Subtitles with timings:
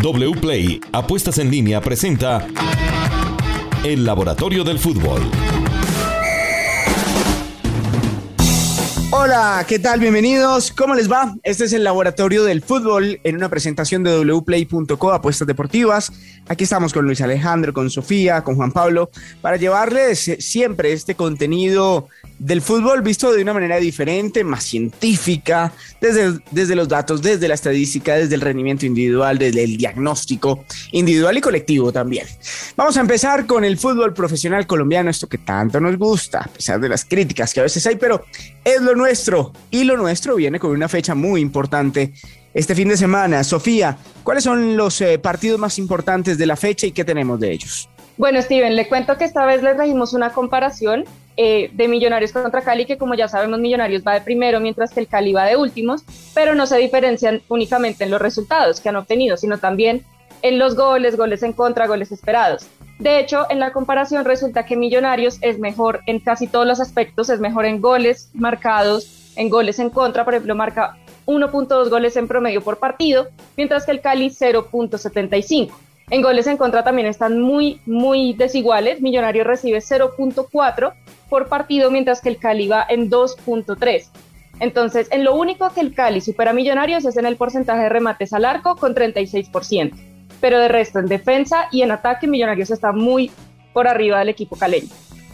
[0.00, 2.46] WPLAY Apuestas en línea presenta
[3.82, 5.20] El Laboratorio del Fútbol.
[9.10, 9.98] Hola, ¿qué tal?
[9.98, 10.70] Bienvenidos.
[10.70, 11.34] ¿Cómo les va?
[11.42, 16.12] Este es el Laboratorio del Fútbol en una presentación de wplay.co, apuestas deportivas.
[16.46, 19.10] Aquí estamos con Luis Alejandro, con Sofía, con Juan Pablo,
[19.40, 22.06] para llevarles siempre este contenido
[22.38, 27.54] del fútbol visto de una manera diferente, más científica, desde, desde los datos, desde la
[27.54, 32.26] estadística, desde el rendimiento individual, desde el diagnóstico individual y colectivo también.
[32.76, 36.80] Vamos a empezar con el fútbol profesional colombiano, esto que tanto nos gusta, a pesar
[36.80, 38.24] de las críticas que a veces hay, pero
[38.64, 42.12] es lo nuestro y lo nuestro viene con una fecha muy importante
[42.54, 43.42] este fin de semana.
[43.42, 47.52] Sofía, ¿cuáles son los eh, partidos más importantes de la fecha y qué tenemos de
[47.52, 47.88] ellos?
[48.16, 51.04] Bueno, Steven, le cuento que esta vez les trajimos una comparación
[51.40, 54.98] eh, de Millonarios contra Cali, que como ya sabemos, Millonarios va de primero, mientras que
[54.98, 56.02] el Cali va de últimos,
[56.34, 60.04] pero no se diferencian únicamente en los resultados que han obtenido, sino también
[60.42, 62.66] en los goles, goles en contra, goles esperados.
[62.98, 67.30] De hecho, en la comparación resulta que Millonarios es mejor en casi todos los aspectos,
[67.30, 70.96] es mejor en goles marcados, en goles en contra, por ejemplo, marca
[71.26, 75.70] 1.2 goles en promedio por partido, mientras que el Cali 0.75.
[76.10, 79.00] En goles en contra también están muy, muy desiguales.
[79.00, 80.94] Millonarios recibe 0.4
[81.28, 84.04] por partido, mientras que el Cali va en 2.3.
[84.60, 87.88] Entonces, en lo único que el Cali supera a Millonarios es en el porcentaje de
[87.88, 89.92] remates al arco con 36%.
[90.40, 93.30] Pero de resto, en defensa y en ataque, Millonarios está muy
[93.72, 94.88] por arriba del equipo caleño.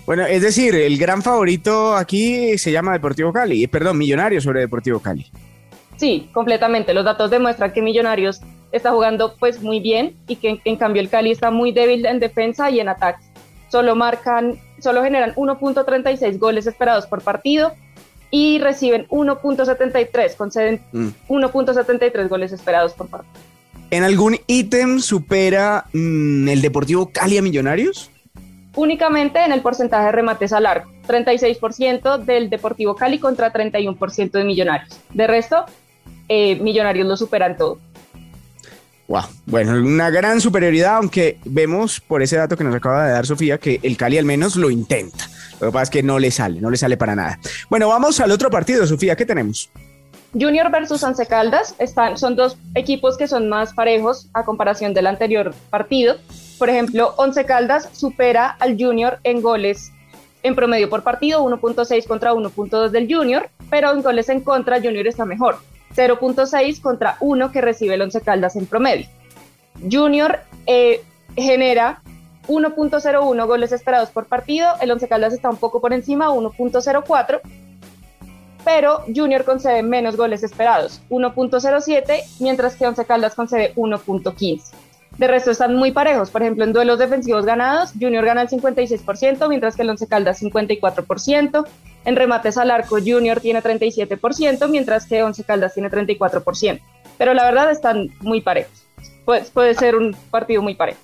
[0.07, 5.01] Bueno, es decir, el gran favorito aquí se llama Deportivo Cali, perdón, Millonarios sobre Deportivo
[5.01, 5.27] Cali.
[5.97, 6.93] Sí, completamente.
[6.93, 8.41] Los datos demuestran que Millonarios
[8.73, 12.21] está jugando pues muy bien y que en, cambio el Cali está muy débil en
[12.21, 13.25] defensa y en ataque.
[13.71, 17.73] Solo marcan, solo generan 1.36 goles esperados por partido
[18.31, 22.29] y reciben 1.73, conceden 1.73 mm.
[22.29, 23.35] goles esperados por partido.
[23.91, 28.11] ¿En algún ítem supera mm, el Deportivo Cali a Millonarios?
[28.75, 34.43] Únicamente en el porcentaje de remates al arco, 36% del Deportivo Cali contra 31% de
[34.43, 34.99] Millonarios.
[35.13, 35.65] De resto,
[36.29, 37.79] eh, Millonarios lo superan todo.
[39.07, 43.27] Wow, bueno, una gran superioridad, aunque vemos por ese dato que nos acaba de dar
[43.27, 45.29] Sofía que el Cali al menos lo intenta.
[45.61, 47.39] Lo que pasa es que no le sale, no le sale para nada.
[47.69, 49.71] Bueno, vamos al otro partido, Sofía, ¿qué tenemos?
[50.33, 55.07] Junior versus Once Caldas están, son dos equipos que son más parejos a comparación del
[55.07, 56.17] anterior partido.
[56.59, 59.93] Por ejemplo, Once Caldas supera al Junior en goles
[60.43, 65.07] en promedio por partido, 1.6 contra 1.2 del Junior, pero en goles en contra Junior
[65.07, 65.59] está mejor.
[65.95, 69.07] 0.6 contra 1 que recibe el Once Caldas en promedio.
[69.91, 71.03] Junior eh,
[71.37, 72.03] genera
[72.49, 77.41] 1.01 goles esperados por partido, el Once Caldas está un poco por encima, 1.04,
[78.65, 84.84] pero Junior concede menos goles esperados, 1.07, mientras que Once Caldas concede 1.15.
[85.19, 89.49] De resto están muy parejos, por ejemplo, en duelos defensivos ganados, Junior gana el 56%,
[89.49, 91.67] mientras que el Once Caldas 54%,
[92.05, 96.81] en remates al arco, Junior tiene 37%, mientras que Once Caldas tiene 34%.
[97.17, 98.87] Pero la verdad están muy parejos.
[99.25, 101.01] Pues puede ser un partido muy parejo.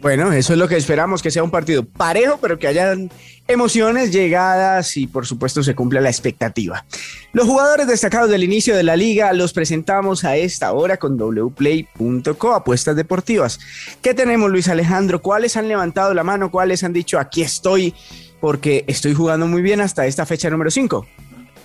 [0.00, 3.10] Bueno, eso es lo que esperamos, que sea un partido parejo, pero que hayan
[3.46, 6.86] emociones, llegadas y por supuesto se cumpla la expectativa.
[7.32, 12.54] Los jugadores destacados del inicio de la liga los presentamos a esta hora con wplay.co,
[12.54, 13.60] apuestas deportivas.
[14.00, 15.20] ¿Qué tenemos, Luis Alejandro?
[15.20, 16.50] ¿Cuáles han levantado la mano?
[16.50, 17.94] ¿Cuáles han dicho aquí estoy?
[18.40, 21.06] porque estoy jugando muy bien hasta esta fecha número 5.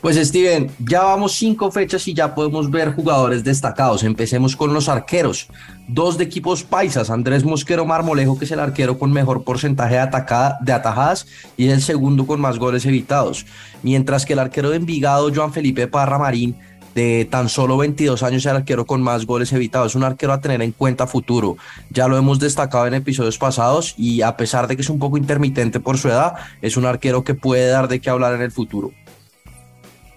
[0.05, 4.03] Pues Steven, ya vamos cinco fechas y ya podemos ver jugadores destacados.
[4.03, 5.47] Empecemos con los arqueros.
[5.87, 10.01] Dos de equipos paisas, Andrés Mosquero Marmolejo, que es el arquero con mejor porcentaje de,
[10.01, 11.25] atacada, de atajadas
[11.57, 13.47] y el segundo con más goles evitados.
[13.81, 16.55] Mientras que el arquero de Envigado, Joan Felipe Parra Marín,
[16.93, 19.93] de tan solo 22 años el arquero con más goles evitados.
[19.93, 21.57] Es un arquero a tener en cuenta futuro.
[21.89, 25.17] Ya lo hemos destacado en episodios pasados y a pesar de que es un poco
[25.17, 28.51] intermitente por su edad, es un arquero que puede dar de qué hablar en el
[28.51, 28.91] futuro.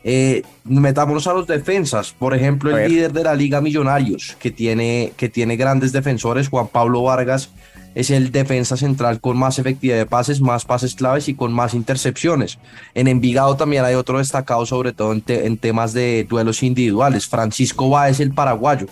[0.05, 2.15] Eh, metámonos a los defensas.
[2.19, 6.69] Por ejemplo, el líder de la Liga Millonarios, que tiene, que tiene grandes defensores, Juan
[6.69, 7.51] Pablo Vargas,
[7.95, 11.75] es el defensa central con más efectividad de pases, más pases claves y con más
[11.75, 12.59] intercepciones.
[12.95, 17.27] En Envigado también hay otro destacado, sobre todo en, temas de duelos individuales.
[17.27, 18.87] Francisco Báez, el paraguayo,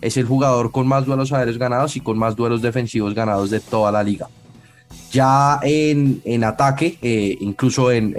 [0.00, 3.60] es el jugador con más duelos aéreos ganados y con más duelos defensivos ganados de
[3.60, 4.28] toda la liga.
[5.10, 8.12] Ya en, ataque, eh, incluso en,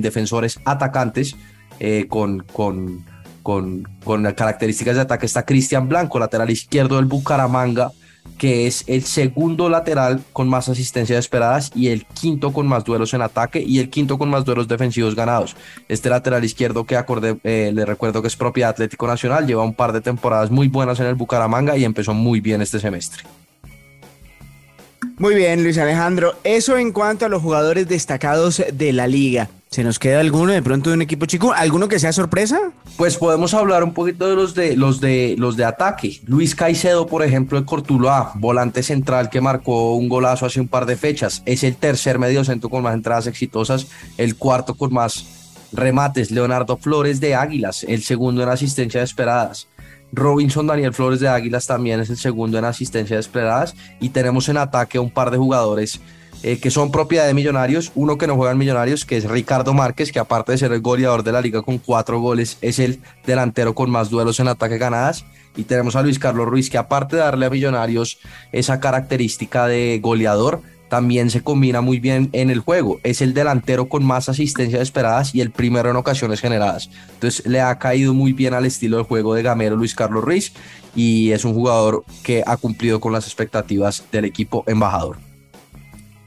[0.00, 1.36] defensores atacantes,
[1.80, 3.04] eh, con, con,
[3.42, 7.90] con, con características de ataque está Cristian Blanco, lateral izquierdo del Bucaramanga,
[8.38, 13.14] que es el segundo lateral con más asistencias esperadas y el quinto con más duelos
[13.14, 15.56] en ataque y el quinto con más duelos defensivos ganados.
[15.88, 19.74] Este lateral izquierdo que acordé, eh, le recuerdo que es propiedad Atlético Nacional, lleva un
[19.74, 23.22] par de temporadas muy buenas en el Bucaramanga y empezó muy bien este semestre.
[25.22, 26.34] Muy bien, Luis Alejandro.
[26.42, 29.48] Eso en cuanto a los jugadores destacados de la liga.
[29.70, 31.52] ¿Se nos queda alguno de pronto de un equipo chico?
[31.52, 32.72] ¿Alguno que sea sorpresa?
[32.96, 36.20] Pues podemos hablar un poquito de los de los de los de ataque.
[36.26, 40.86] Luis Caicedo, por ejemplo, de Cortuloa, volante central que marcó un golazo hace un par
[40.86, 41.44] de fechas.
[41.46, 43.86] Es el tercer mediocentro con más entradas exitosas,
[44.18, 45.24] el cuarto con más
[45.70, 46.32] remates.
[46.32, 49.68] Leonardo Flores de Águilas, el segundo en asistencia esperadas.
[50.12, 53.74] Robinson Daniel Flores de Águilas también es el segundo en asistencia esperadas.
[54.00, 56.00] Y tenemos en ataque a un par de jugadores
[56.42, 59.74] eh, que son propiedad de Millonarios, uno que no juega en Millonarios, que es Ricardo
[59.74, 63.00] Márquez, que aparte de ser el goleador de la liga con cuatro goles, es el
[63.24, 65.24] delantero con más duelos en ataque ganadas.
[65.56, 68.18] Y tenemos a Luis Carlos Ruiz, que aparte de darle a Millonarios
[68.50, 70.62] esa característica de goleador,
[70.92, 73.00] también se combina muy bien en el juego.
[73.02, 76.90] Es el delantero con más asistencias esperadas y el primero en ocasiones generadas.
[77.14, 80.52] Entonces le ha caído muy bien al estilo de juego de Gamero Luis Carlos Ruiz
[80.94, 85.16] y es un jugador que ha cumplido con las expectativas del equipo embajador.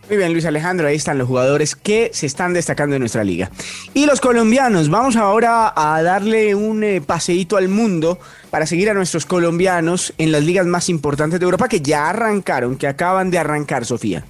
[0.09, 3.51] Muy bien, Luis Alejandro, ahí están los jugadores que se están destacando en nuestra liga.
[3.93, 8.17] Y los colombianos, vamos ahora a darle un eh, paseíto al mundo
[8.49, 12.77] para seguir a nuestros colombianos en las ligas más importantes de Europa que ya arrancaron,
[12.77, 14.25] que acaban de arrancar, Sofía.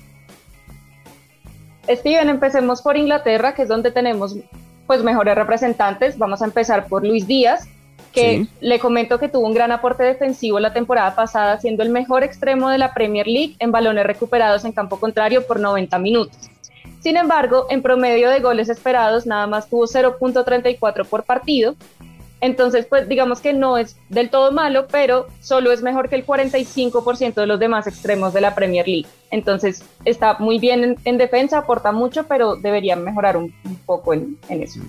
[1.87, 4.35] Steven, empecemos por Inglaterra, que es donde tenemos
[4.87, 6.17] pues mejores representantes.
[6.17, 7.67] Vamos a empezar por Luis Díaz,
[8.11, 12.23] que le comento que tuvo un gran aporte defensivo la temporada pasada, siendo el mejor
[12.23, 16.49] extremo de la Premier League en balones recuperados en campo contrario por 90 minutos.
[17.01, 21.75] Sin embargo, en promedio de goles esperados, nada más tuvo 0.34 por partido.
[22.41, 26.25] Entonces, pues digamos que no es del todo malo, pero solo es mejor que el
[26.25, 29.07] 45% de los demás extremos de la Premier League.
[29.31, 33.53] Entonces, está muy bien en, defensa, aporta mucho, pero debería mejorar un,
[33.85, 34.81] poco en, eso.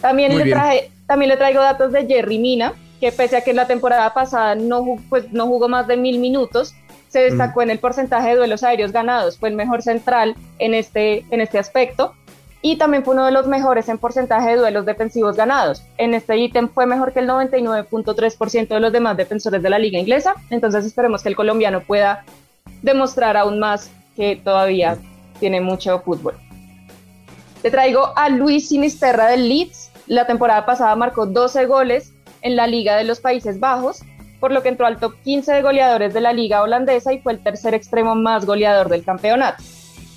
[0.00, 3.56] También le traje también le traigo datos de Jerry Mina, que pese a que en
[3.56, 6.74] la temporada pasada no, pues, no jugó más de mil minutos,
[7.08, 11.24] se destacó en el porcentaje de duelos aéreos ganados, fue el mejor central en este,
[11.30, 12.14] en este aspecto
[12.62, 15.82] y también fue uno de los mejores en porcentaje de duelos defensivos ganados.
[15.98, 19.98] En este ítem fue mejor que el 99.3% de los demás defensores de la liga
[19.98, 22.24] inglesa, entonces esperemos que el colombiano pueda
[22.82, 24.96] demostrar aún más que todavía
[25.38, 26.34] tiene mucho fútbol.
[27.62, 32.12] Te traigo a Luis Sinisterra del Leeds, la temporada pasada marcó 12 goles
[32.42, 34.02] en la Liga de los Países Bajos,
[34.40, 37.32] por lo que entró al top 15 de goleadores de la Liga holandesa y fue
[37.32, 39.62] el tercer extremo más goleador del campeonato.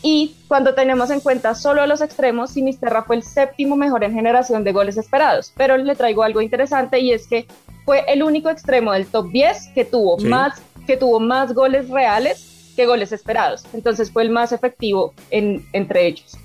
[0.01, 4.63] Y cuando tenemos en cuenta solo los extremos, Sinisterra fue el séptimo mejor en generación
[4.63, 5.51] de goles esperados.
[5.57, 7.47] Pero le traigo algo interesante y es que
[7.85, 12.73] fue el único extremo del top 10 que tuvo, más, que tuvo más goles reales
[12.75, 13.65] que goles esperados.
[13.73, 16.37] Entonces fue el más efectivo en, entre ellos.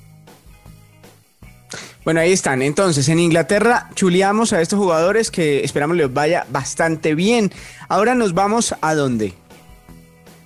[2.04, 2.60] Bueno, ahí están.
[2.60, 7.50] Entonces, en Inglaterra chuleamos a estos jugadores que esperamos les vaya bastante bien.
[7.88, 9.32] Ahora nos vamos a dónde?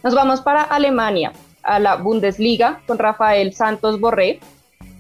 [0.04, 1.32] Nos vamos para Alemania,
[1.68, 4.40] a la Bundesliga, con Rafael Santos Borré,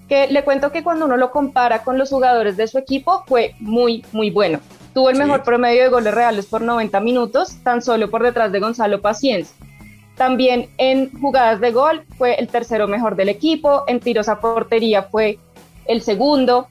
[0.08, 3.54] que le cuento que cuando uno lo compara con los jugadores de su equipo, fue
[3.58, 4.60] muy, muy bueno.
[4.94, 8.60] Tuvo el mejor promedio de goles reales por 90 minutos, tan solo por detrás de
[8.60, 9.54] Gonzalo Paciencia.
[10.16, 15.04] También en jugadas de gol fue el tercero mejor del equipo, en tiros a portería
[15.04, 15.38] fue
[15.86, 16.68] el segundo,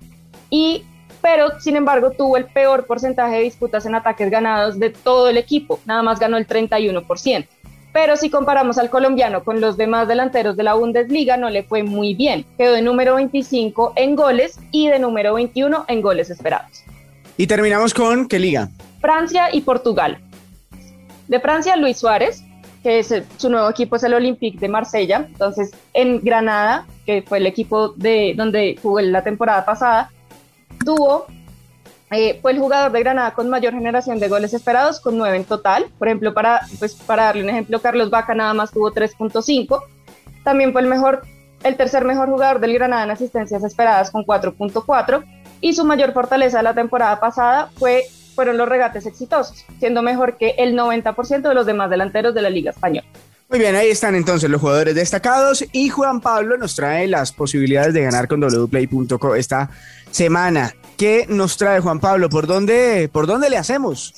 [0.49, 0.83] y,
[1.21, 5.37] pero sin embargo tuvo el peor porcentaje de disputas en ataques ganados de todo el
[5.37, 7.47] equipo, nada más ganó el 31%.
[7.99, 11.81] Pero si comparamos al colombiano con los demás delanteros de la Bundesliga, no le fue
[11.81, 12.45] muy bien.
[12.55, 16.83] Quedó de número 25 en goles y de número 21 en goles esperados.
[17.37, 18.69] Y terminamos con qué liga?
[19.01, 20.19] Francia y Portugal.
[21.27, 22.43] De Francia, Luis Suárez,
[22.83, 25.25] que es, su nuevo equipo es el Olympique de Marsella.
[25.27, 30.11] Entonces, en Granada, que fue el equipo de donde jugó la temporada pasada,
[30.85, 31.25] tuvo,
[32.11, 35.43] eh, fue el jugador de Granada con mayor generación de goles esperados, con nueve en
[35.43, 35.87] total.
[35.97, 39.81] Por ejemplo, para, pues, para darle un ejemplo, Carlos Vaca nada más tuvo 3.5.
[40.43, 41.23] También fue el mejor,
[41.63, 45.23] el tercer mejor jugador del Granada en asistencias esperadas con 4.4.
[45.59, 48.05] Y su mayor fortaleza de la temporada pasada fue
[48.37, 52.51] fueron los regates exitosos, siendo mejor que el 90% de los demás delanteros de la
[52.51, 53.07] Liga Española.
[53.49, 57.95] Muy bien, ahí están entonces los jugadores destacados y Juan Pablo nos trae las posibilidades
[57.95, 59.71] de ganar con wplay.co esta
[60.11, 60.71] semana.
[60.97, 62.27] ¿Qué nos trae Juan Pablo?
[62.27, 64.13] ¿Por dónde, por dónde le hacemos?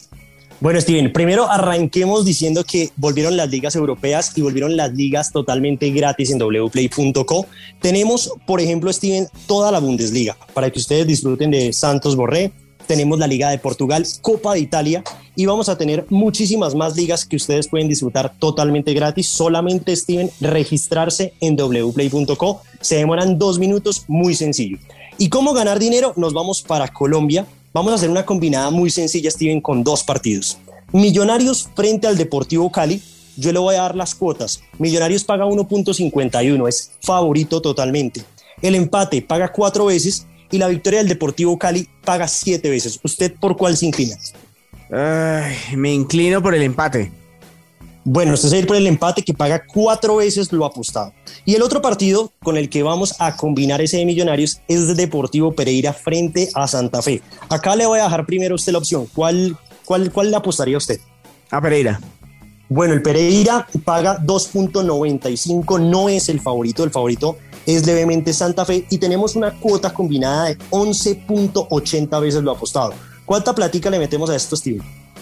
[0.62, 5.90] Bueno, Steven, primero arranquemos diciendo que volvieron las ligas europeas y volvieron las ligas totalmente
[5.92, 7.46] gratis en wplay.co.
[7.82, 12.54] Tenemos, por ejemplo, Steven, toda la Bundesliga para que ustedes disfruten de Santos Borré,
[12.88, 15.04] tenemos la Liga de Portugal, Copa de Italia
[15.36, 19.28] y vamos a tener muchísimas más ligas que ustedes pueden disfrutar totalmente gratis.
[19.28, 22.62] Solamente, Steven, registrarse en wplay.co.
[22.82, 24.80] Se demoran dos minutos, muy sencillo.
[25.22, 26.14] ¿Y cómo ganar dinero?
[26.16, 27.46] Nos vamos para Colombia.
[27.74, 30.58] Vamos a hacer una combinada muy sencilla, Steven, con dos partidos.
[30.94, 33.04] Millonarios frente al Deportivo Cali.
[33.36, 34.62] Yo le voy a dar las cuotas.
[34.78, 38.24] Millonarios paga 1.51, es favorito totalmente.
[38.62, 42.98] El empate paga cuatro veces y la victoria del Deportivo Cali paga siete veces.
[43.04, 44.16] ¿Usted por cuál se inclina?
[45.76, 47.12] me inclino por el empate.
[48.12, 51.14] Bueno, usted se va a ir por el empate que paga cuatro veces lo apostado.
[51.46, 55.54] Y el otro partido con el que vamos a combinar ese de Millonarios es Deportivo
[55.54, 57.22] Pereira frente a Santa Fe.
[57.50, 59.06] Acá le voy a dejar primero a usted la opción.
[59.14, 61.00] ¿Cuál, cuál, cuál le apostaría usted?
[61.52, 62.02] A Pereira.
[62.68, 67.38] Bueno, el Pereira paga 2.95, no es el favorito, el favorito
[67.68, 72.92] es levemente Santa Fe y tenemos una cuota combinada de 11.80 veces lo apostado.
[73.24, 74.82] ¿Cuánta platica le metemos a esto, Steven?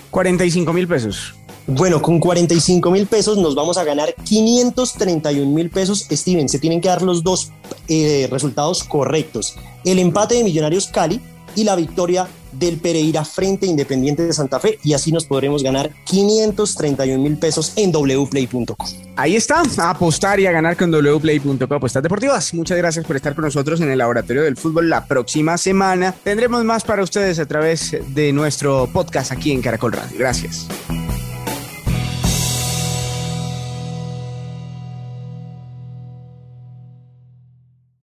[0.10, 1.34] 45 mil pesos.
[1.68, 6.08] Bueno, con 45 mil pesos nos vamos a ganar 531 mil pesos.
[6.10, 7.52] Steven, se tienen que dar los dos
[7.90, 9.56] eh, resultados correctos.
[9.84, 11.20] El empate de Millonarios Cali
[11.56, 15.92] y la victoria del Pereira frente Independiente de Santa Fe y así nos podremos ganar
[16.06, 18.88] 531 mil pesos en wplay.com.
[19.16, 22.54] Ahí está, a apostar y a ganar con wplay.com apuestas deportivas.
[22.54, 26.16] Muchas gracias por estar con nosotros en el laboratorio del fútbol la próxima semana.
[26.24, 30.18] Tendremos más para ustedes a través de nuestro podcast aquí en Caracol Radio.
[30.18, 30.68] Gracias.